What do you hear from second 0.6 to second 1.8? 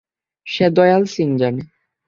দয়াল সিং জানে।